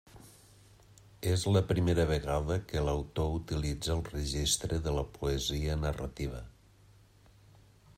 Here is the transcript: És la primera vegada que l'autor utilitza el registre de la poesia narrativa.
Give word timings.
És 1.33 1.43
la 1.57 1.61
primera 1.73 2.05
vegada 2.13 2.57
que 2.71 2.83
l'autor 2.87 3.31
utilitza 3.43 3.93
el 3.99 4.03
registre 4.11 4.83
de 4.89 4.97
la 4.99 5.05
poesia 5.21 5.81
narrativa. 5.87 6.47